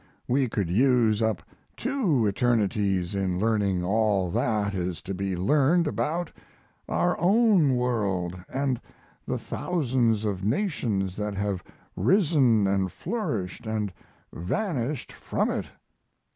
[0.27, 1.43] We could use up
[1.77, 6.31] two eternities in learning all that is to be learned about
[6.89, 8.81] our own world, and
[9.27, 11.63] the thousands of nations that have
[11.95, 13.93] risen, and flourished, and
[14.33, 15.67] vanished from it.